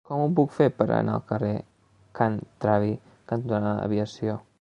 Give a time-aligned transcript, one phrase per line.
[0.09, 1.51] Com ho puc fer per anar al carrer
[2.21, 2.93] Can Travi
[3.33, 4.41] cantonada Aviació?